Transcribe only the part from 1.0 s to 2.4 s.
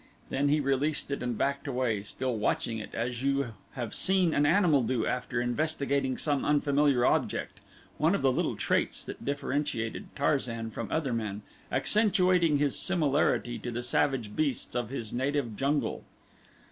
it and backed away, still